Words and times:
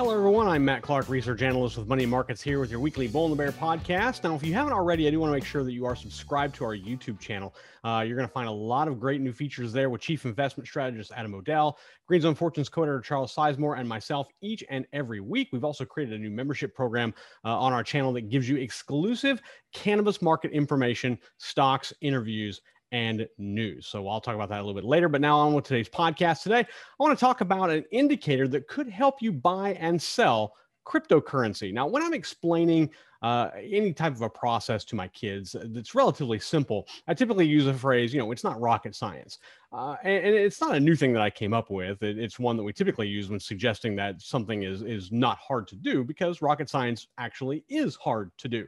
Hello, 0.00 0.16
everyone. 0.16 0.48
I'm 0.48 0.64
Matt 0.64 0.80
Clark, 0.80 1.10
research 1.10 1.42
analyst 1.42 1.76
with 1.76 1.86
Money 1.86 2.06
Markets, 2.06 2.40
here 2.40 2.58
with 2.58 2.70
your 2.70 2.80
weekly 2.80 3.06
Bull 3.06 3.26
and 3.26 3.32
the 3.34 3.36
Bear 3.36 3.52
podcast. 3.52 4.24
Now, 4.24 4.34
if 4.34 4.42
you 4.42 4.54
haven't 4.54 4.72
already, 4.72 5.06
I 5.06 5.10
do 5.10 5.20
want 5.20 5.28
to 5.28 5.34
make 5.34 5.44
sure 5.44 5.62
that 5.62 5.72
you 5.72 5.84
are 5.84 5.94
subscribed 5.94 6.54
to 6.54 6.64
our 6.64 6.74
YouTube 6.74 7.20
channel. 7.20 7.54
Uh, 7.84 8.02
you're 8.06 8.16
going 8.16 8.26
to 8.26 8.32
find 8.32 8.48
a 8.48 8.50
lot 8.50 8.88
of 8.88 8.98
great 8.98 9.20
new 9.20 9.34
features 9.34 9.74
there 9.74 9.90
with 9.90 10.00
Chief 10.00 10.24
Investment 10.24 10.66
Strategist 10.66 11.12
Adam 11.14 11.34
O'Dell, 11.34 11.78
Green 12.06 12.22
Zone 12.22 12.34
Fortunes 12.34 12.70
co-editor 12.70 13.02
Charles 13.02 13.34
Sizemore, 13.34 13.78
and 13.78 13.86
myself 13.86 14.28
each 14.40 14.64
and 14.70 14.86
every 14.94 15.20
week. 15.20 15.50
We've 15.52 15.64
also 15.64 15.84
created 15.84 16.14
a 16.14 16.18
new 16.18 16.30
membership 16.30 16.74
program 16.74 17.12
uh, 17.44 17.58
on 17.58 17.74
our 17.74 17.84
channel 17.84 18.14
that 18.14 18.30
gives 18.30 18.48
you 18.48 18.56
exclusive 18.56 19.42
cannabis 19.74 20.22
market 20.22 20.50
information, 20.52 21.18
stocks, 21.36 21.92
interviews, 22.00 22.62
and 22.92 23.28
news. 23.38 23.86
So 23.86 24.08
I'll 24.08 24.20
talk 24.20 24.34
about 24.34 24.48
that 24.48 24.58
a 24.58 24.62
little 24.62 24.74
bit 24.74 24.84
later. 24.84 25.08
But 25.08 25.20
now 25.20 25.38
on 25.38 25.54
with 25.54 25.64
today's 25.64 25.88
podcast. 25.88 26.42
Today, 26.42 26.60
I 26.60 26.66
want 26.98 27.16
to 27.16 27.20
talk 27.20 27.40
about 27.40 27.70
an 27.70 27.84
indicator 27.90 28.48
that 28.48 28.68
could 28.68 28.88
help 28.88 29.22
you 29.22 29.32
buy 29.32 29.74
and 29.74 30.00
sell 30.00 30.54
cryptocurrency. 30.86 31.72
Now, 31.72 31.86
when 31.86 32.02
I'm 32.02 32.14
explaining 32.14 32.90
uh, 33.22 33.50
any 33.54 33.92
type 33.92 34.14
of 34.14 34.22
a 34.22 34.30
process 34.30 34.82
to 34.84 34.96
my 34.96 35.06
kids 35.08 35.54
that's 35.66 35.94
relatively 35.94 36.38
simple, 36.38 36.86
I 37.06 37.14
typically 37.14 37.46
use 37.46 37.66
a 37.66 37.74
phrase, 37.74 38.14
you 38.14 38.18
know, 38.18 38.32
it's 38.32 38.44
not 38.44 38.60
rocket 38.60 38.94
science. 38.94 39.38
Uh, 39.72 39.96
and, 40.02 40.24
and, 40.24 40.34
it's 40.34 40.60
not 40.60 40.74
a 40.74 40.80
new 40.80 40.96
thing 40.96 41.12
that 41.12 41.22
I 41.22 41.30
came 41.30 41.52
up 41.52 41.70
with. 41.70 42.02
It, 42.02 42.18
it's 42.18 42.38
one 42.38 42.56
that 42.56 42.62
we 42.62 42.72
typically 42.72 43.08
use 43.08 43.28
when 43.28 43.38
suggesting 43.38 43.94
that 43.96 44.20
something 44.22 44.62
is, 44.62 44.82
is 44.82 45.12
not 45.12 45.38
hard 45.38 45.68
to 45.68 45.76
do 45.76 46.02
because 46.02 46.42
rocket 46.42 46.68
science 46.68 47.08
actually 47.18 47.62
is 47.68 47.94
hard 47.96 48.30
to 48.38 48.48
do. 48.48 48.66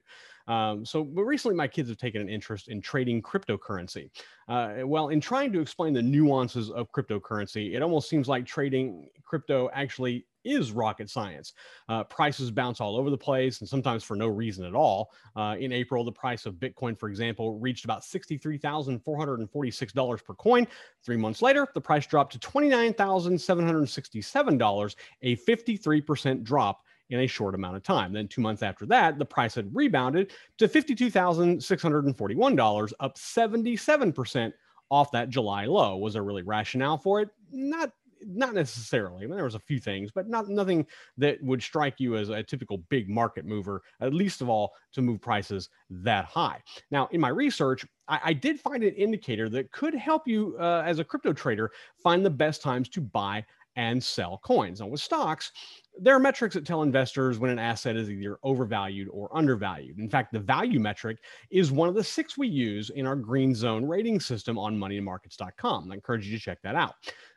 Um, 0.49 0.85
so, 0.85 1.05
but 1.05 1.23
recently, 1.23 1.57
my 1.57 1.69
kids 1.69 1.89
have 1.89 1.99
taken 1.99 2.21
an 2.21 2.29
interest 2.29 2.69
in 2.69 2.81
trading 2.81 3.23
cryptocurrency. 3.23 4.11
Uh, 4.49 4.75
well, 4.85 5.09
in 5.09 5.21
trying 5.21 5.53
to 5.53 5.61
explain 5.61 5.93
the 5.93 6.03
nuances 6.03 6.71
of 6.71 6.91
cryptocurrency, 6.93 7.75
it 7.75 7.83
almost 7.83 8.09
seems 8.09 8.29
like 8.29 8.45
trading 8.45 9.09
crypto 9.25 9.71
actually 9.73 10.27
is 10.45 10.73
rocket 10.73 11.11
science. 11.11 11.53
Uh, 11.89 12.05
prices 12.05 12.51
bounce 12.51 12.81
all 12.81 12.97
over 12.97 13.11
the 13.11 13.19
place 13.19 13.61
and 13.61 13.69
sometimes 13.69 14.03
for 14.03 14.17
no 14.17 14.29
reason 14.29 14.65
at 14.65 14.75
all. 14.75 15.13
Uh, 15.37 15.57
in 15.59 15.73
April, 15.73 16.05
the 16.05 16.13
price 16.13 16.47
of 16.47 16.55
Bitcoin, 16.55 16.99
for 16.99 17.09
example, 17.09 17.59
reached 17.59 17.85
about 17.85 18.03
$63,446 18.03 20.25
per 20.25 20.35
coin. 20.35 20.67
Three 21.05 21.17
months 21.17 21.43
later, 21.43 21.69
the 21.75 21.81
price 21.81 22.07
dropped 22.07 22.33
to 22.33 22.39
$29,767, 22.39 24.97
a 25.23 25.37
53% 25.37 26.43
drop 26.43 26.83
in 27.13 27.21
a 27.21 27.27
short 27.27 27.55
amount 27.55 27.77
of 27.77 27.83
time. 27.83 28.11
Then, 28.13 28.27
two 28.27 28.41
months 28.41 28.63
after 28.63 28.87
that, 28.87 29.19
the 29.19 29.25
price 29.25 29.55
had 29.55 29.75
rebounded 29.75 30.33
to 30.59 30.67
$52,641, 30.67 32.93
up 33.01 33.19
77% 33.19 34.53
off 34.91 35.11
that 35.13 35.31
July 35.31 35.67
low. 35.67 35.97
Was 35.97 36.15
there 36.15 36.23
really 36.23 36.43
rationale 36.43 36.99
for 36.99 37.21
it? 37.21 37.29
Not 37.51 37.93
not 38.27 38.55
necessarily. 38.55 39.25
I 39.25 39.27
mean, 39.27 39.37
there 39.37 39.45
was 39.45 39.55
a 39.55 39.61
few 39.61 39.79
things, 39.79 40.11
but 40.11 40.29
not 40.29 40.49
nothing 40.49 40.87
that 41.19 41.43
would 41.43 41.63
strike 41.63 41.99
you 41.99 42.17
as 42.17 42.29
a 42.29 42.43
typical 42.43 42.79
big 42.89 43.09
market 43.09 43.45
mover. 43.45 43.83
At 44.01 44.15
least 44.15 44.41
of 44.41 44.49
all, 44.49 44.73
to 44.93 45.03
move 45.03 45.21
prices 45.21 45.69
that 45.91 46.25
high. 46.25 46.63
Now, 46.91 47.09
in 47.13 47.21
my 47.21 47.29
research, 47.29 47.87
I, 48.09 48.21
I 48.25 48.33
did 48.33 48.61
find 48.61 48.83
an 48.83 48.95
indicator 48.95 49.49
that 49.51 49.71
could 49.73 49.95
help 49.95 50.27
you 50.27 50.57
uh, 50.59 50.83
as 50.85 50.99
a 50.99 51.05
crypto 51.05 51.33
trader 51.33 51.71
find 52.03 52.25
the 52.25 52.31
best 52.31 52.63
times 52.63 52.89
to 52.91 53.01
buy 53.01 53.45
and 53.77 54.03
sell 54.03 54.41
coins. 54.45 54.81
Now, 54.81 54.87
with 54.87 55.01
stocks, 55.01 55.53
there 55.99 56.15
are 56.15 56.19
metrics 56.19 56.55
that 56.55 56.67
tell 56.67 56.83
investors 56.83 57.39
when 57.39 57.51
an 57.51 57.59
asset 57.59 57.97
is 57.97 58.11
either 58.11 58.39
overvalued 58.43 59.09
or 59.11 59.35
undervalued. 59.37 59.99
In 59.99 60.09
fact, 60.09 60.33
the 60.33 60.41
value 60.41 60.81
metric 60.81 61.19
is 61.51 61.71
one 61.71 61.89
of 61.89 61.95
the 61.95 62.05
six 62.05 62.39
we 62.39 62.49
use 62.49 62.91
in 62.91 63.07
our 63.07 63.17
green 63.17 63.55
zone 63.55 63.85
rating 63.87 64.21
system 64.21 64.59
on 64.59 64.79
moneyandmarkets.com. 64.79 65.91
I 65.91 65.95
encourage 65.95 66.27
you 66.27 66.37
to 66.37 66.43
check 66.43 66.63
that 66.63 66.75
out. 66.75 66.95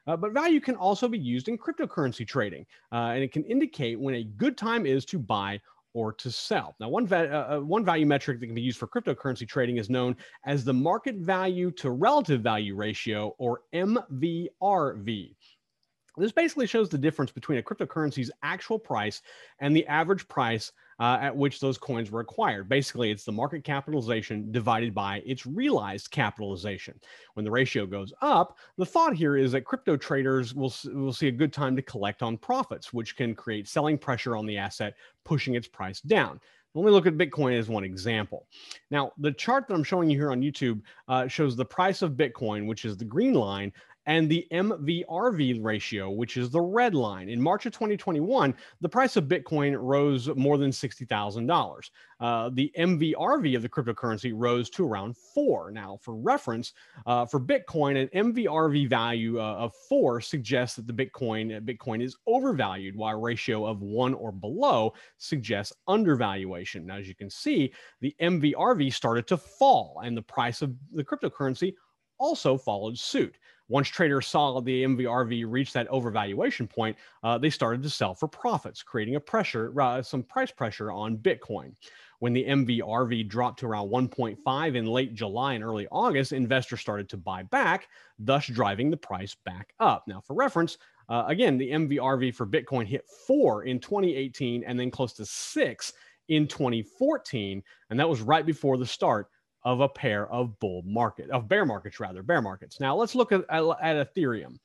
Uh, 0.07 0.15
but 0.15 0.33
value 0.33 0.61
can 0.61 0.75
also 0.75 1.07
be 1.07 1.17
used 1.17 1.47
in 1.47 1.57
cryptocurrency 1.57 2.27
trading, 2.27 2.65
uh, 2.91 3.11
and 3.13 3.23
it 3.23 3.31
can 3.31 3.43
indicate 3.45 3.99
when 3.99 4.15
a 4.15 4.23
good 4.23 4.57
time 4.57 4.85
is 4.85 5.03
to 5.05 5.19
buy 5.19 5.59
or 5.95 6.11
to 6.11 6.29
sell. 6.29 6.75
Now, 6.79 6.89
one, 6.89 7.07
va- 7.07 7.31
uh, 7.31 7.55
uh 7.55 7.59
one 7.61 7.83
value 7.83 8.05
metric 8.05 8.39
that 8.39 8.45
can 8.45 8.53
be 8.53 8.61
used 8.61 8.77
for 8.77 8.87
cryptocurrency 8.87 9.47
trading 9.47 9.77
is 9.77 9.89
known 9.89 10.15
as 10.45 10.63
the 10.63 10.73
market 10.73 11.15
value 11.15 11.71
to 11.71 11.91
relative 11.91 12.41
value 12.41 12.75
ratio, 12.75 13.33
or 13.39 13.61
MVRV. 13.73 15.35
This 16.17 16.31
basically 16.31 16.67
shows 16.67 16.89
the 16.89 16.97
difference 16.97 17.31
between 17.31 17.57
a 17.57 17.63
cryptocurrency's 17.63 18.31
actual 18.43 18.79
price 18.79 19.21
and 19.59 19.75
the 19.75 19.85
average 19.87 20.27
price 20.27 20.71
uh, 20.99 21.17
at 21.19 21.35
which 21.35 21.59
those 21.59 21.77
coins 21.77 22.09
were 22.09 22.21
acquired. 22.21 22.69
Basically, 22.69 23.11
it's 23.11 23.25
the 23.25 23.31
market 23.31 23.63
capitalization 23.63 24.51
divided 24.51 24.93
by 24.93 25.21
its 25.25 25.45
realized 25.45 26.11
capitalization. 26.11 26.99
When 27.33 27.43
the 27.43 27.51
ratio 27.51 27.85
goes 27.85 28.13
up, 28.21 28.57
the 28.77 28.85
thought 28.85 29.13
here 29.15 29.35
is 29.35 29.51
that 29.51 29.65
crypto 29.65 29.97
traders 29.97 30.53
will, 30.53 30.73
will 30.93 31.13
see 31.13 31.27
a 31.27 31.31
good 31.31 31.51
time 31.51 31.75
to 31.75 31.81
collect 31.81 32.23
on 32.23 32.37
profits, 32.37 32.93
which 32.93 33.17
can 33.17 33.35
create 33.35 33.67
selling 33.67 33.97
pressure 33.97 34.37
on 34.37 34.45
the 34.45 34.57
asset, 34.57 34.95
pushing 35.25 35.55
its 35.55 35.67
price 35.67 35.99
down. 36.01 36.39
Let 36.75 36.83
me 36.83 36.91
look 36.91 37.07
at 37.07 37.17
Bitcoin 37.17 37.57
as 37.57 37.69
one 37.69 37.85
example. 37.85 38.47
Now, 38.91 39.13
the 39.17 39.31
chart 39.31 39.65
that 39.67 39.73
I'm 39.73 39.83
showing 39.83 40.09
you 40.09 40.17
here 40.17 40.31
on 40.31 40.41
YouTube 40.41 40.81
uh, 41.07 41.25
shows 41.25 41.55
the 41.55 41.63
price 41.63 42.01
of 42.01 42.11
Bitcoin, 42.11 42.67
which 42.67 42.83
is 42.83 42.97
the 42.97 43.05
green 43.05 43.33
line, 43.33 43.71
and 44.05 44.29
the 44.29 44.47
MVRV 44.51 45.63
ratio, 45.63 46.09
which 46.09 46.37
is 46.37 46.49
the 46.49 46.61
red 46.61 46.93
line. 46.93 47.29
In 47.29 47.41
March 47.41 47.65
of 47.65 47.73
2021, 47.73 48.53
the 48.81 48.89
price 48.89 49.15
of 49.15 49.25
Bitcoin 49.25 49.75
rose 49.79 50.27
more 50.35 50.57
than 50.57 50.71
$60,000. 50.71 51.89
Uh, 52.19 52.49
the 52.53 52.71
MVRV 52.77 53.55
of 53.55 53.61
the 53.61 53.69
cryptocurrency 53.69 54.31
rose 54.33 54.69
to 54.69 54.87
around 54.87 55.17
four. 55.17 55.71
Now, 55.71 55.97
for 56.01 56.15
reference, 56.15 56.73
uh, 57.05 57.25
for 57.25 57.39
Bitcoin, 57.39 58.01
an 58.01 58.33
MVRV 58.33 58.87
value 58.87 59.39
uh, 59.39 59.55
of 59.55 59.73
four 59.89 60.21
suggests 60.21 60.75
that 60.77 60.87
the 60.87 60.93
Bitcoin 60.93 61.59
Bitcoin 61.65 62.01
is 62.01 62.15
overvalued, 62.27 62.95
while 62.95 63.15
a 63.15 63.19
ratio 63.19 63.65
of 63.65 63.81
one 63.81 64.13
or 64.13 64.31
below 64.31 64.93
suggests 65.17 65.73
undervaluation. 65.87 66.85
Now, 66.85 66.97
as 66.97 67.07
you 67.07 67.15
can 67.15 67.29
see, 67.29 67.73
the 68.01 68.15
MVRV 68.21 68.93
started 68.93 69.27
to 69.27 69.37
fall, 69.37 70.01
and 70.03 70.15
the 70.15 70.21
price 70.21 70.61
of 70.61 70.73
the 70.93 71.03
cryptocurrency 71.03 71.73
also 72.17 72.57
followed 72.57 72.97
suit. 72.97 73.37
Once 73.67 73.87
traders 73.87 74.27
saw 74.27 74.59
the 74.59 74.83
MVRV 74.83 75.45
reach 75.47 75.73
that 75.73 75.89
overvaluation 75.89 76.69
point, 76.69 76.95
uh, 77.23 77.37
they 77.37 77.49
started 77.49 77.81
to 77.81 77.89
sell 77.89 78.13
for 78.13 78.27
profits, 78.27 78.83
creating 78.83 79.15
a 79.15 79.19
pressure, 79.19 79.73
uh, 79.81 80.01
some 80.01 80.23
price 80.23 80.51
pressure 80.51 80.91
on 80.91 81.17
Bitcoin. 81.17 81.73
When 82.19 82.33
the 82.33 82.45
MVRV 82.45 83.27
dropped 83.27 83.59
to 83.59 83.67
around 83.67 83.89
1.5 83.89 84.75
in 84.75 84.85
late 84.85 85.13
July 85.13 85.53
and 85.53 85.63
early 85.63 85.87
August, 85.91 86.31
investors 86.31 86.79
started 86.79 87.09
to 87.09 87.17
buy 87.17 87.43
back, 87.43 87.87
thus 88.19 88.47
driving 88.47 88.89
the 88.89 88.97
price 88.97 89.35
back 89.45 89.73
up. 89.79 90.07
Now, 90.07 90.21
for 90.21 90.33
reference, 90.33 90.77
uh, 91.09 91.25
again, 91.27 91.57
the 91.57 91.71
MVRV 91.71 92.33
for 92.33 92.47
Bitcoin 92.47 92.85
hit 92.85 93.05
four 93.27 93.63
in 93.63 93.79
2018 93.79 94.63
and 94.63 94.79
then 94.79 94.89
close 94.89 95.13
to 95.13 95.25
six 95.25 95.93
in 96.29 96.47
2014. 96.47 97.61
And 97.89 97.99
that 97.99 98.09
was 98.09 98.21
right 98.21 98.45
before 98.45 98.77
the 98.77 98.85
start 98.85 99.29
of 99.65 99.81
a 99.81 99.89
pair 99.89 100.31
of 100.31 100.57
bull 100.59 100.83
market 100.85 101.29
of 101.31 101.49
bear 101.49 101.65
markets 101.65 101.99
rather 101.99 102.23
bear 102.23 102.41
markets. 102.41 102.79
Now 102.79 102.95
let's 102.95 103.15
look 103.15 103.31
at, 103.31 103.41
at, 103.49 103.63
at 103.81 104.13
Ethereum. 104.13 104.57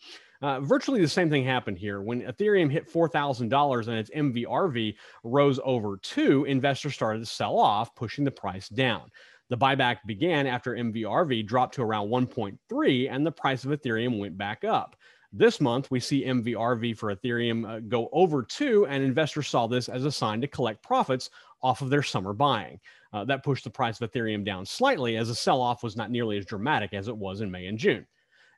Uh, 0.43 0.61
virtually 0.61 1.01
the 1.01 1.09
same 1.09 1.29
thing 1.29 1.45
happened 1.45 1.79
here. 1.79 2.01
When 2.01 2.23
Ethereum 2.23 2.71
hit 2.71 2.91
$4,000 2.91 3.89
and 3.89 3.99
its 3.99 4.11
MVRV 4.11 4.95
rose 5.25 5.59
over 5.65 5.99
two, 5.99 6.45
investors 6.45 6.95
started 6.95 7.21
to 7.21 7.27
sell 7.27 7.59
off, 7.59 7.95
pushing 7.95 8.25
the 8.25 8.31
price 8.31 8.69
down. 8.69 9.11
The 9.49 9.59
buyback 9.59 9.99
began 10.07 10.47
after 10.47 10.77
MVRV 10.77 11.47
dropped 11.47 11.75
to 11.75 11.83
around 11.83 12.09
1.3 12.09 13.11
and 13.11 13.27
the 13.27 13.33
price 13.33 13.65
of 13.65 13.73
Ethereum 13.73 14.19
went 14.19 14.39
back 14.39 14.65
up. 14.65 14.97
This 15.33 15.61
month, 15.61 15.91
we 15.91 16.01
see 16.01 16.25
MVRV 16.25 16.97
for 16.99 17.15
Ethereum 17.15 17.69
uh, 17.69 17.81
go 17.81 18.09
over 18.13 18.43
two, 18.43 18.87
and 18.87 19.05
investors 19.05 19.47
saw 19.47 19.69
this 19.69 19.89
as 19.89 20.05
a 20.05 20.11
sign 20.11 20.41
to 20.41 20.49
collect 20.49 20.83
profits 20.83 21.31
off 21.63 21.83
of 21.83 21.91
their 21.91 22.03
summer 22.03 22.33
buying. 22.33 22.81
Uh, 23.13 23.25
that 23.25 23.43
pushed 23.43 23.65
the 23.65 23.71
price 23.71 24.01
of 24.01 24.11
Ethereum 24.11 24.45
down 24.45 24.65
slightly 24.65 25.17
as 25.17 25.29
the 25.29 25.35
sell 25.35 25.61
off 25.61 25.83
was 25.83 25.97
not 25.97 26.11
nearly 26.11 26.39
as 26.39 26.47
dramatic 26.47 26.95
as 26.95 27.09
it 27.09 27.17
was 27.17 27.41
in 27.41 27.51
May 27.51 27.67
and 27.67 27.79
June. 27.79 28.07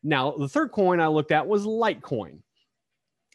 Now, 0.02 0.32
the 0.32 0.48
third 0.48 0.72
coin 0.72 1.00
I 1.00 1.06
looked 1.06 1.32
at 1.32 1.46
was 1.46 1.64
Litecoin. 1.64 2.38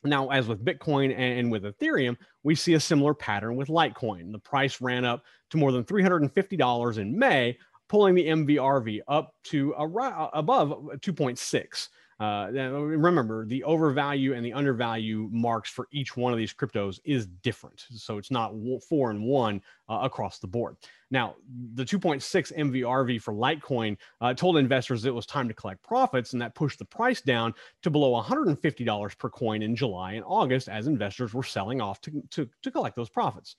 Now, 0.03 0.29
as 0.29 0.47
with 0.47 0.63
Bitcoin 0.63 1.17
and 1.17 1.51
with 1.51 1.63
Ethereum, 1.63 2.17
we 2.43 2.53
see 2.55 2.75
a 2.75 2.79
similar 2.79 3.13
pattern 3.13 3.55
with 3.55 3.69
Litecoin. 3.69 4.31
The 4.31 4.39
price 4.39 4.79
ran 4.79 5.05
up 5.05 5.23
to 5.49 5.57
more 5.57 5.71
than 5.71 5.83
$350 5.83 6.97
in 6.97 7.17
May, 7.17 7.57
pulling 7.89 8.13
the 8.13 8.27
MVRV 8.27 9.01
up 9.07 9.33
to 9.45 9.71
above 9.71 10.69
2.6. 10.69 11.89
Uh, 12.19 12.47
remember, 12.51 13.45
the 13.45 13.63
overvalue 13.63 14.33
and 14.33 14.43
the 14.43 14.53
undervalue 14.53 15.29
marks 15.31 15.69
for 15.69 15.87
each 15.91 16.17
one 16.17 16.33
of 16.33 16.39
these 16.39 16.53
cryptos 16.53 16.99
is 17.05 17.27
different. 17.43 17.85
So 17.91 18.17
it's 18.17 18.31
not 18.31 18.53
four 18.89 19.11
and 19.11 19.23
one 19.23 19.61
uh, 19.87 19.99
across 20.01 20.39
the 20.39 20.47
board. 20.47 20.77
Now, 21.11 21.35
the 21.75 21.85
2.6 21.85 22.21
MVRV 22.57 23.21
for 23.21 23.33
Litecoin 23.33 23.97
uh, 24.19 24.33
told 24.33 24.57
investors 24.57 25.05
it 25.05 25.13
was 25.13 25.27
time 25.27 25.47
to 25.47 25.53
collect 25.53 25.83
profits, 25.83 26.33
and 26.33 26.41
that 26.41 26.55
pushed 26.55 26.79
the 26.79 26.85
price 26.85 27.21
down 27.21 27.53
to 27.83 27.91
below 27.91 28.19
$150 28.21 29.17
per 29.17 29.29
coin 29.29 29.61
in 29.61 29.75
July 29.75 30.13
and 30.13 30.25
August 30.25 30.69
as 30.69 30.87
investors 30.87 31.33
were 31.35 31.43
selling 31.43 31.81
off 31.81 32.01
to, 32.01 32.23
to, 32.31 32.49
to 32.63 32.71
collect 32.71 32.95
those 32.95 33.09
profits. 33.09 33.55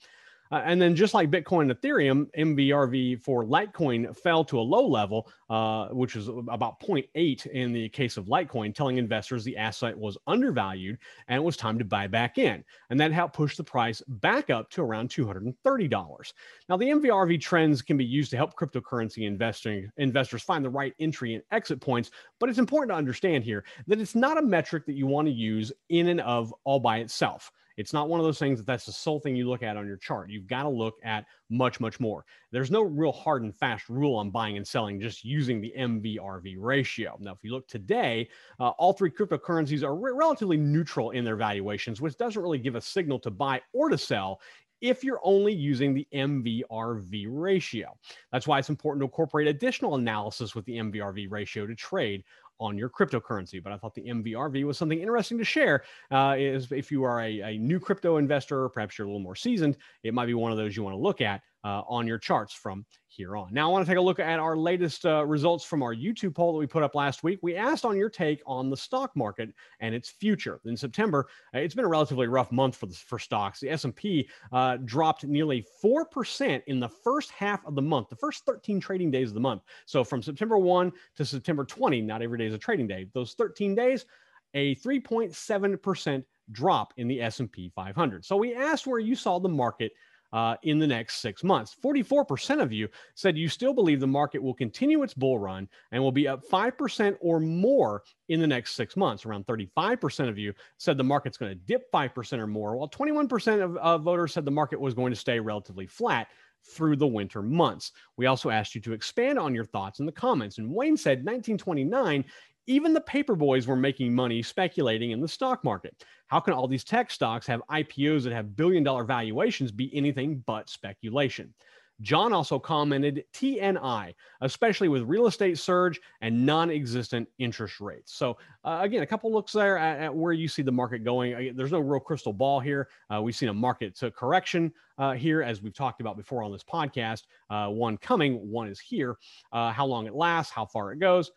Uh, 0.51 0.63
and 0.65 0.81
then, 0.81 0.97
just 0.97 1.15
like 1.15 1.31
Bitcoin 1.31 1.63
and 1.63 1.73
Ethereum, 1.73 2.27
MVRV 2.39 3.23
for 3.23 3.45
Litecoin 3.45 4.17
fell 4.17 4.45
to 4.45 4.59
a 4.59 4.61
low 4.61 4.87
level, 4.87 5.29
uh, 5.51 5.89
which 5.89 6.15
was 6.17 6.29
about 6.29 6.81
0.8 6.81 7.47
in 7.47 7.73
the 7.73 7.89
case 7.91 8.17
of 8.17 8.27
Litecoin, 8.27 8.75
telling 8.75 8.99
investors 8.99 9.45
the 9.45 9.57
asset 9.57 9.97
was 9.97 10.17
undervalued 10.27 10.99
and 11.29 11.37
it 11.37 11.45
was 11.45 11.57
time 11.57 11.79
to 11.79 11.85
buy 11.85 12.07
back 12.07 12.39
in. 12.39 12.65
And 12.91 12.99
that 13.01 13.13
helped 13.13 13.35
push 13.35 13.57
the 13.57 13.65
price 13.65 14.03
back 14.09 14.51
up 14.51 14.71
to 14.71 14.83
around 14.83 15.11
$230. 15.11 16.33
Now, 16.69 16.77
the 16.77 16.87
MVRV 16.87 17.41
trends 17.41 17.83
can 17.83 17.97
be 17.97 18.05
used 18.05 18.31
to 18.31 18.37
help 18.37 18.55
cryptocurrency 18.55 19.27
investing 19.27 19.91
investors 19.97 20.43
find 20.43 20.65
the 20.65 20.71
right 20.71 20.95
entry 20.99 21.35
and 21.35 21.43
exit 21.51 21.81
points, 21.81 22.11
but 22.39 22.49
it's 22.49 22.59
important 22.59 22.91
to 22.91 22.97
understand 22.97 23.45
here 23.45 23.65
that 23.87 24.01
it's 24.01 24.15
not 24.15 24.39
a 24.39 24.43
metric 24.43 24.87
that 24.87 24.95
you 24.95 25.07
want 25.07 25.27
to 25.27 25.33
use 25.33 25.73
in 25.89 26.09
and 26.09 26.21
of 26.21 26.55
all 26.65 26.81
by 26.81 26.99
itself. 26.99 27.53
It's 27.79 27.93
not 27.93 28.09
one 28.09 28.19
of 28.19 28.27
those 28.27 28.41
things 28.41 28.59
that 28.59 28.67
that's 28.67 28.85
the 28.85 28.93
sole 28.93 29.21
thing 29.21 29.37
you 29.37 29.49
look 29.49 29.63
at 29.63 29.77
on 29.77 29.87
your 29.87 29.97
chart. 29.97 30.31
You've 30.31 30.49
got 30.49 30.65
to 30.65 30.69
look 30.69 30.97
at 31.05 31.25
much, 31.49 31.79
much 31.79 32.01
more. 32.01 32.25
There's 32.51 32.73
no 32.73 32.83
real 32.83 33.13
hard 33.13 33.45
and 33.45 33.57
fast 33.57 33.89
rule 33.89 34.17
on 34.17 34.31
buying 34.31 34.57
and 34.57 34.67
selling 34.67 35.01
just 35.01 35.25
using 35.25 35.61
the 35.61 35.73
MVRV 35.79 36.57
ratio. 36.59 37.17
Now, 37.21 37.33
if 37.33 37.39
you 37.43 37.53
look 37.53 37.69
today, 37.69 38.29
uh, 38.59 38.71
all 38.71 38.93
three 38.93 39.13
cryptocurrencies 39.13 39.85
are 39.85 39.95
re- 39.95 40.13
relatively 40.13 40.57
neutral 40.57 41.13
in 41.13 41.25
their 41.25 41.37
valuations, 41.37 42.01
which 42.01 42.17
doesn't 42.17 42.43
really 42.43 42.59
give 42.59 42.75
a 42.75 42.81
signal 42.81 43.21
to 43.21 43.31
buy 43.31 43.61
or 43.73 43.89
to 43.89 43.97
sell 43.97 44.41
if 44.81 45.03
you're 45.03 45.21
only 45.23 45.53
using 45.53 45.95
the 45.95 46.07
MVRV 46.13 47.27
ratio. 47.29 47.97
That's 48.33 48.47
why 48.47 48.59
it's 48.59 48.69
important 48.69 49.01
to 49.03 49.07
incorporate 49.07 49.49
additional 49.49 49.97
analysis 49.97 50.55
with 50.55 50.65
the 50.65 50.77
MVRV 50.77 51.31
ratio 51.31 51.67
to 51.67 51.75
trade 51.75 52.25
on 52.61 52.77
your 52.77 52.89
cryptocurrency. 52.89 53.63
But 53.63 53.73
I 53.73 53.77
thought 53.77 53.95
the 53.95 54.09
MVRV 54.09 54.65
was 54.65 54.79
something 54.79 55.01
interesting 55.01 55.39
to 55.39 55.45
share. 55.45 55.85
Uh, 56.11 56.35
is 56.39 56.71
if 56.73 56.91
you 56.91 57.05
are 57.05 57.21
a, 57.21 57.41
a 57.41 57.59
new 57.59 57.79
crypto 57.79 58.17
investor, 58.17 58.69
perhaps 58.69 58.99
you're 58.99 59.07
a 59.07 59.11
little 59.11 59.23
more 59.23 59.37
seasoned, 59.37 59.77
it 60.03 60.15
might 60.15 60.27
be 60.27 60.35
one 60.35 60.53
of 60.53 60.59
those 60.59 60.77
you 60.77 60.83
want 60.83 60.95
to 60.95 61.01
look 61.01 61.21
at 61.21 61.43
uh, 61.65 61.83
on 61.89 62.07
your 62.07 62.19
charts 62.19 62.55
from 62.55 62.85
here 63.09 63.37
on. 63.37 63.53
Now, 63.53 63.69
I 63.69 63.73
want 63.73 63.85
to 63.85 63.91
take 63.91 63.99
a 63.99 64.03
look 64.03 64.21
at 64.21 64.39
our 64.39 64.57
latest 64.57 65.05
uh, 65.05 65.25
results 65.25 65.65
from 65.65 65.83
our 65.83 65.95
YouTube 65.95 66.35
poll 66.35 66.53
that 66.53 66.59
we 66.59 66.67
put 66.67 66.83
up 66.83 66.95
last 66.95 67.23
week. 67.23 67.41
We 67.43 67.57
asked 67.57 67.85
on 67.85 67.97
your 67.97 68.11
take 68.11 68.41
on 68.47 68.71
the 68.71 68.77
stock 68.77 69.11
market 69.17 69.51
and 69.81 69.95
its 69.95 70.09
future. 70.09 70.61
In 70.67 70.77
September, 70.77 71.27
uh, 71.55 71.59
it's 71.59 71.75
been 71.75 71.85
a 71.85 71.89
relatively 71.89 72.29
rough 72.29 72.53
month 72.53 72.77
for 72.77 72.87
the, 72.87 72.95
for 72.95 73.19
stocks. 73.19 73.61
The 73.61 73.71
S&P 73.71 74.29
uh, 74.53 74.77
dropped 74.85 75.25
nearly 75.25 75.67
4% 75.83 76.63
in 76.67 76.81
the 76.81 76.89
first 76.89 77.31
half 77.31 77.67
of 77.67 77.75
the 77.75 77.83
month, 77.83 78.09
the 78.09 78.17
first 78.17 78.45
13 78.47 78.79
trading 78.79 79.11
days 79.11 79.29
of 79.29 79.35
the 79.35 79.41
month. 79.41 79.63
So 79.87 80.05
from 80.05 80.23
September 80.23 80.59
1 80.59 80.93
to 81.17 81.25
September 81.25 81.65
20, 81.65 82.03
not 82.03 82.23
every 82.23 82.39
day 82.39 82.47
is 82.47 82.55
a 82.55 82.59
trading 82.59 82.87
day. 82.87 83.09
Those 83.15 83.35
13 83.35 83.75
days, 83.75 84.07
a 84.55 84.77
3.7% 84.77 86.25
drop 86.53 86.95
in 86.97 87.09
the 87.09 87.21
S&P 87.21 87.71
500. 87.75 88.25
So 88.25 88.37
we 88.37 88.55
asked 88.55 88.87
where 88.87 88.99
you 88.99 89.15
saw 89.15 89.39
the 89.39 89.49
market 89.49 89.93
uh, 90.33 90.57
in 90.63 90.79
the 90.79 90.87
next 90.87 91.19
six 91.19 91.43
months. 91.43 91.77
44% 91.83 92.63
of 92.63 92.73
you 92.73 92.89
said 93.15 93.37
you 93.37 93.49
still 93.49 93.73
believe 93.73 94.01
the 94.01 94.07
market 94.07 94.43
will 94.43 94.55
continue 94.55 95.03
its 95.03 95.15
bull 95.15 95.39
run 95.39 95.69
and 95.93 96.03
will 96.03 96.13
be 96.13 96.29
up 96.29 96.43
5% 96.49 97.17
or 97.21 97.41
more 97.41 98.03
in 98.29 98.41
the 98.41 98.47
next 98.47 98.75
six 98.75 98.97
months. 98.97 99.25
Around 99.25 99.47
35% 99.47 100.29
of 100.29 100.39
you 100.39 100.53
said 100.77 100.97
the 100.97 101.05
market's 101.05 101.39
going 101.39 101.53
to 101.53 101.65
dip 101.67 101.91
5% 101.93 102.39
or 102.39 102.47
more, 102.47 102.77
while 102.77 102.89
21% 102.89 103.63
of, 103.63 103.77
of 103.79 104.03
voters 104.03 104.33
said 104.33 104.45
the 104.45 104.51
market 104.51 104.81
was 104.81 104.95
going 104.95 105.13
to 105.13 105.19
stay 105.19 105.41
relatively 105.41 105.87
flat 105.87 106.29
through 106.65 106.97
the 106.97 107.07
winter 107.07 107.43
months. 107.43 107.93
We 108.17 108.27
also 108.27 108.51
asked 108.51 108.75
you 108.75 108.81
to 108.83 108.93
expand 108.93 109.39
on 109.39 109.55
your 109.55 109.65
thoughts 109.65 110.01
in 110.01 110.07
the 110.07 110.13
comments. 110.13 110.59
And 110.59 110.73
Wayne 110.73 110.97
said 110.97 111.19
1929 111.19 112.25
even 112.69 112.93
the 112.93 113.01
paper 113.01 113.35
boys 113.35 113.67
were 113.67 113.77
making 113.77 114.15
money 114.15 114.43
speculating 114.43 115.11
in 115.11 115.21
the 115.21 115.29
stock 115.29 115.65
market. 115.65 116.05
How 116.27 116.39
can 116.39 116.53
all 116.53 116.69
these 116.69 116.85
tech 116.85 117.11
stocks 117.11 117.47
have 117.47 117.63
IPOs 117.71 118.23
that 118.25 118.33
have 118.33 118.55
billion 118.57 118.85
dollar 118.85 119.05
valuations 119.05 119.73
be 119.73 119.95
anything 119.97 120.45
but 120.47 120.69
speculation? 120.69 121.55
John 122.01 122.33
also 122.33 122.59
commented 122.59 123.25
TNI, 123.35 124.15
especially 124.41 124.89
with 124.89 125.03
real 125.03 125.27
estate 125.27 125.59
surge 125.59 126.01
and 126.21 126.47
non 126.47 126.71
existent 126.71 127.29
interest 127.39 127.81
rates. 127.81 128.13
So, 128.13 128.39
uh, 128.65 128.79
again, 128.83 129.03
a 129.03 129.07
couple 129.07 129.33
looks 129.33 129.53
there 129.53 129.77
at, 129.77 129.99
at, 129.99 130.15
where 130.15 130.33
you 130.33 130.47
see 130.47 130.63
the 130.63 130.71
market 130.71 131.03
going. 131.03 131.57
There's 131.57 131.73
no 131.73 131.81
real 131.81 132.01
crystal 132.01 132.33
ball 132.33 132.61
here. 132.61 132.89
Uh, 133.13 133.21
we've 133.21 133.35
seen 133.35 133.49
a 133.49 133.55
market 133.55 133.97
to 133.97 134.11
correction 134.13 134.73
uh, 134.99 135.15
here, 135.15 135.43
as 135.43 135.61
we've 135.61 135.75
talked 135.75 136.01
about 136.01 136.17
before 136.17 136.45
on 136.45 136.53
this 136.53 136.63
podcast. 136.63 137.25
Uh, 137.51 137.69
one 137.69 137.97
coming, 137.97 138.49
one 138.49 138.69
is 138.69 138.79
here. 138.79 139.17
Uh, 139.53 139.73
how 139.73 139.87
long 139.87 140.07
it 140.07 140.15
lasts, 140.15 140.53
how 140.53 140.67
far 140.67 140.93
it 140.93 141.01
goes, 141.01 141.33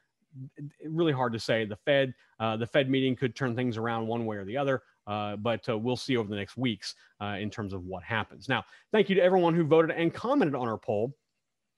really 0.86 1.13
hard 1.13 1.33
to 1.33 1.39
say. 1.39 1.66
The 1.66 1.75
Fed, 1.75 2.13
uh, 2.39 2.57
the 2.57 2.68
Fed 2.68 2.89
meeting 2.89 3.16
could 3.16 3.36
turn 3.36 3.56
things 3.56 3.78
around 3.78 4.07
one 4.07 4.25
way 4.25 4.38
or 4.38 4.45
the 4.45 4.57
other. 4.57 4.81
Uh, 5.07 5.36
but 5.36 5.68
uh, 5.68 5.78
we'll 5.78 5.98
see 5.98 6.16
over 6.18 6.30
the 6.30 6.36
next 6.36 6.57
weeks 6.57 6.95
uh, 7.22 7.38
in 7.39 7.50
terms 7.50 7.74
of 7.74 7.83
what 7.86 8.04
happens. 8.04 8.48
Now, 8.48 8.63
thank 8.92 9.10
you 9.10 9.16
to 9.16 9.22
everyone 9.22 9.56
who 9.56 9.63
voted 9.63 9.92
and 9.92 10.13
commented 10.13 10.56
on 10.56 10.68
our 10.68 10.78
poll. 10.78 11.13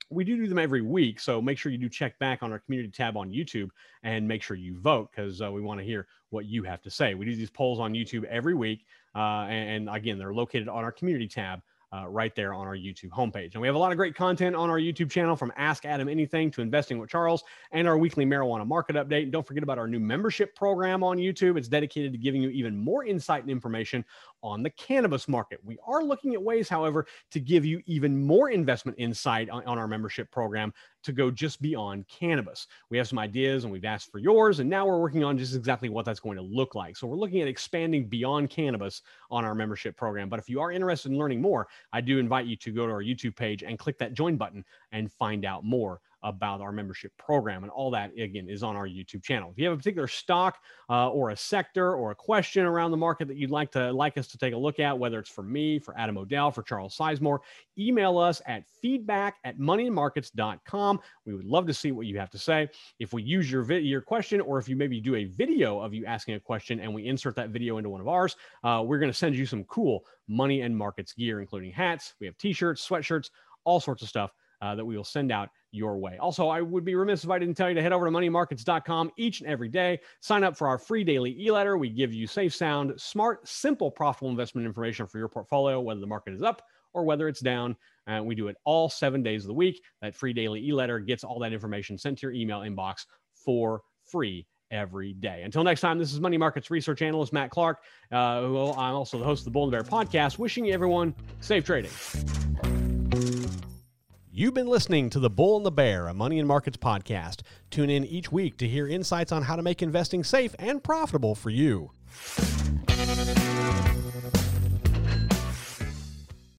We 0.09 0.23
do 0.23 0.35
do 0.35 0.47
them 0.47 0.59
every 0.59 0.81
week, 0.81 1.19
so 1.19 1.41
make 1.41 1.57
sure 1.57 1.71
you 1.71 1.77
do 1.77 1.89
check 1.89 2.19
back 2.19 2.43
on 2.43 2.51
our 2.51 2.59
community 2.59 2.91
tab 2.91 3.17
on 3.17 3.31
YouTube 3.31 3.69
and 4.03 4.27
make 4.27 4.43
sure 4.43 4.57
you 4.57 4.77
vote 4.79 5.09
because 5.11 5.41
uh, 5.41 5.51
we 5.51 5.61
want 5.61 5.79
to 5.79 5.85
hear 5.85 6.07
what 6.29 6.45
you 6.45 6.63
have 6.63 6.81
to 6.81 6.91
say. 6.91 7.15
We 7.15 7.25
do 7.25 7.35
these 7.35 7.49
polls 7.49 7.79
on 7.79 7.93
YouTube 7.93 8.25
every 8.25 8.53
week, 8.53 8.85
uh, 9.15 9.47
and, 9.49 9.87
and 9.87 9.95
again, 9.95 10.19
they're 10.19 10.33
located 10.33 10.67
on 10.67 10.83
our 10.83 10.91
community 10.91 11.27
tab 11.27 11.61
uh, 11.93 12.07
right 12.07 12.35
there 12.35 12.53
on 12.53 12.65
our 12.65 12.75
YouTube 12.75 13.09
homepage. 13.09 13.53
And 13.53 13.61
we 13.61 13.67
have 13.67 13.75
a 13.75 13.79
lot 13.79 13.91
of 13.91 13.97
great 13.97 14.15
content 14.15 14.55
on 14.55 14.69
our 14.69 14.79
YouTube 14.79 15.11
channel 15.11 15.35
from 15.35 15.53
Ask 15.57 15.85
Adam 15.85 16.09
Anything 16.09 16.49
to 16.51 16.61
Investing 16.61 16.97
with 16.97 17.09
Charles 17.09 17.43
and 17.71 17.87
our 17.87 17.97
weekly 17.97 18.25
marijuana 18.25 18.65
market 18.65 18.95
update. 18.95 19.23
And 19.23 19.31
don't 19.31 19.45
forget 19.45 19.63
about 19.63 19.77
our 19.77 19.87
new 19.87 19.99
membership 19.99 20.55
program 20.55 21.03
on 21.03 21.17
YouTube. 21.17 21.57
It's 21.57 21.67
dedicated 21.67 22.11
to 22.13 22.17
giving 22.17 22.41
you 22.41 22.49
even 22.49 22.75
more 22.75 23.05
insight 23.05 23.43
and 23.43 23.51
information 23.51 24.03
on 24.43 24.61
the 24.61 24.69
cannabis 24.71 25.27
market. 25.27 25.59
We 25.63 25.79
are 25.87 26.03
looking 26.03 26.33
at 26.33 26.43
ways, 26.43 26.69
however, 26.69 27.07
to 27.31 27.39
give 27.39 27.65
you 27.65 27.81
even 27.85 28.23
more 28.23 28.49
investment 28.49 28.99
insight 28.99 29.49
on, 29.49 29.65
on 29.65 29.79
our 29.79 29.87
membership 29.87 30.29
program 30.29 30.73
to 31.03 31.11
go 31.11 31.31
just 31.31 31.61
beyond 31.61 32.07
cannabis. 32.07 32.67
We 32.89 32.97
have 32.97 33.07
some 33.07 33.19
ideas 33.19 33.63
and 33.63 33.73
we've 33.73 33.85
asked 33.85 34.11
for 34.11 34.19
yours, 34.19 34.59
and 34.59 34.69
now 34.69 34.85
we're 34.85 34.99
working 34.99 35.23
on 35.23 35.37
just 35.37 35.55
exactly 35.55 35.89
what 35.89 36.05
that's 36.05 36.19
going 36.19 36.37
to 36.37 36.43
look 36.43 36.75
like. 36.75 36.97
So 36.97 37.07
we're 37.07 37.17
looking 37.17 37.41
at 37.41 37.47
expanding 37.47 38.07
beyond 38.07 38.49
cannabis 38.49 39.01
on 39.31 39.45
our 39.45 39.55
membership 39.55 39.97
program. 39.97 40.29
But 40.29 40.39
if 40.39 40.49
you 40.49 40.59
are 40.59 40.71
interested 40.71 41.11
in 41.11 41.17
learning 41.17 41.41
more, 41.41 41.67
I 41.91 42.01
do 42.01 42.19
invite 42.19 42.45
you 42.45 42.55
to 42.57 42.71
go 42.71 42.85
to 42.85 42.91
our 42.91 43.03
YouTube 43.03 43.35
page 43.35 43.63
and 43.63 43.79
click 43.79 43.97
that 43.99 44.13
join 44.13 44.37
button 44.37 44.63
and 44.91 45.11
find 45.11 45.45
out 45.45 45.63
more 45.63 46.01
about 46.23 46.61
our 46.61 46.71
membership 46.71 47.11
program. 47.17 47.63
And 47.63 47.71
all 47.71 47.91
that, 47.91 48.11
again, 48.17 48.49
is 48.49 48.63
on 48.63 48.75
our 48.75 48.87
YouTube 48.87 49.23
channel. 49.23 49.51
If 49.51 49.59
you 49.59 49.65
have 49.65 49.73
a 49.73 49.77
particular 49.77 50.07
stock 50.07 50.57
uh, 50.89 51.09
or 51.09 51.31
a 51.31 51.37
sector 51.37 51.93
or 51.95 52.11
a 52.11 52.15
question 52.15 52.65
around 52.65 52.91
the 52.91 52.97
market 52.97 53.27
that 53.27 53.37
you'd 53.37 53.51
like 53.51 53.71
to 53.71 53.91
like 53.91 54.17
us 54.17 54.27
to 54.27 54.37
take 54.37 54.53
a 54.53 54.57
look 54.57 54.79
at, 54.79 54.97
whether 54.97 55.19
it's 55.19 55.29
for 55.29 55.43
me, 55.43 55.79
for 55.79 55.97
Adam 55.97 56.17
O'Dell, 56.17 56.51
for 56.51 56.63
Charles 56.63 56.97
Sizemore, 56.97 57.39
email 57.77 58.17
us 58.17 58.41
at 58.45 58.63
feedback 58.81 59.37
at 59.43 59.59
moneyandmarkets.com. 59.59 60.99
We 61.25 61.33
would 61.33 61.45
love 61.45 61.67
to 61.67 61.73
see 61.73 61.91
what 61.91 62.05
you 62.05 62.17
have 62.19 62.29
to 62.31 62.37
say. 62.37 62.69
If 62.99 63.13
we 63.13 63.23
use 63.23 63.51
your, 63.51 63.63
vi- 63.63 63.79
your 63.79 64.01
question 64.01 64.41
or 64.41 64.57
if 64.57 64.69
you 64.69 64.75
maybe 64.75 64.99
do 64.99 65.15
a 65.15 65.25
video 65.25 65.79
of 65.79 65.93
you 65.93 66.05
asking 66.05 66.35
a 66.35 66.39
question 66.39 66.79
and 66.79 66.93
we 66.93 67.05
insert 67.05 67.35
that 67.35 67.49
video 67.49 67.77
into 67.77 67.89
one 67.89 68.01
of 68.01 68.07
ours, 68.07 68.35
uh, 68.63 68.83
we're 68.85 68.99
going 68.99 69.11
to 69.11 69.17
send 69.17 69.35
you 69.35 69.45
some 69.45 69.63
cool 69.65 70.05
money 70.27 70.61
and 70.61 70.75
markets 70.75 71.13
gear, 71.13 71.41
including 71.41 71.71
hats. 71.71 72.13
We 72.19 72.27
have 72.27 72.37
t-shirts, 72.37 72.87
sweatshirts, 72.87 73.29
all 73.65 73.79
sorts 73.79 74.01
of 74.01 74.09
stuff 74.09 74.31
uh, 74.63 74.73
that 74.75 74.85
we 74.85 74.95
will 74.95 75.03
send 75.03 75.29
out 75.29 75.49
your 75.71 75.97
way. 75.97 76.17
Also, 76.19 76.47
I 76.47 76.61
would 76.61 76.85
be 76.85 76.95
remiss 76.95 77.25
if 77.25 77.29
I 77.29 77.37
didn't 77.37 77.55
tell 77.55 77.67
you 77.67 77.75
to 77.75 77.81
head 77.81 77.91
over 77.91 78.05
to 78.05 78.11
moneymarkets.com 78.11 79.11
each 79.17 79.41
and 79.41 79.49
every 79.49 79.67
day. 79.67 79.99
Sign 80.21 80.43
up 80.43 80.55
for 80.55 80.67
our 80.67 80.77
free 80.77 81.03
daily 81.03 81.35
e 81.37 81.51
letter. 81.51 81.77
We 81.77 81.89
give 81.89 82.13
you 82.13 82.27
safe, 82.27 82.55
sound, 82.55 82.93
smart, 82.95 83.45
simple, 83.45 83.91
profitable 83.91 84.29
investment 84.29 84.65
information 84.65 85.05
for 85.05 85.17
your 85.17 85.27
portfolio, 85.27 85.81
whether 85.81 85.99
the 85.99 86.07
market 86.07 86.33
is 86.33 86.41
up 86.41 86.61
or 86.93 87.03
whether 87.03 87.27
it's 87.27 87.41
down. 87.41 87.75
And 88.07 88.21
uh, 88.21 88.23
we 88.23 88.35
do 88.35 88.47
it 88.47 88.55
all 88.63 88.87
seven 88.87 89.21
days 89.21 89.43
of 89.43 89.47
the 89.47 89.53
week. 89.53 89.81
That 90.01 90.15
free 90.15 90.31
daily 90.31 90.65
e 90.65 90.71
letter 90.71 90.99
gets 90.99 91.25
all 91.25 91.39
that 91.39 91.51
information 91.51 91.97
sent 91.97 92.19
to 92.19 92.27
your 92.27 92.33
email 92.33 92.59
inbox 92.61 93.05
for 93.33 93.81
free 94.05 94.47
every 94.71 95.13
day. 95.13 95.41
Until 95.43 95.63
next 95.65 95.81
time, 95.81 95.99
this 95.99 96.13
is 96.13 96.21
Money 96.21 96.37
Markets 96.37 96.71
Research 96.71 97.01
Analyst 97.01 97.33
Matt 97.33 97.49
Clark. 97.49 97.79
Uh, 98.11 98.71
I'm 98.71 98.95
also 98.95 99.19
the 99.19 99.25
host 99.25 99.41
of 99.41 99.45
the 99.45 99.51
Bull 99.51 99.63
and 99.63 99.71
Bear 99.73 99.83
podcast. 99.83 100.39
Wishing 100.39 100.71
everyone 100.71 101.13
safe 101.41 101.65
trading. 101.65 101.91
You've 104.35 104.55
been 104.55 104.65
listening 104.65 105.11
to 105.11 105.19
The 105.19 105.29
Bull 105.29 105.57
and 105.57 105.63
the 105.63 105.71
Bear, 105.71 106.07
a 106.07 106.13
Money 106.15 106.39
and 106.39 106.47
Markets 106.47 106.77
podcast. 106.77 107.41
Tune 107.69 107.91
in 107.91 108.03
each 108.03 108.31
week 108.31 108.57
to 108.57 108.67
hear 108.67 108.87
insights 108.87 109.31
on 109.31 109.43
how 109.43 109.55
to 109.55 109.61
make 109.61 109.83
investing 109.83 110.23
safe 110.23 110.55
and 110.57 110.83
profitable 110.83 111.35
for 111.35 111.51
you. 111.51 111.91